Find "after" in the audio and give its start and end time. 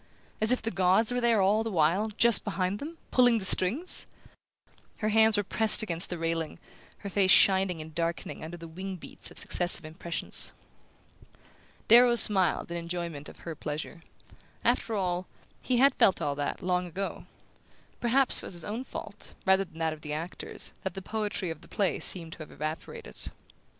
14.63-14.95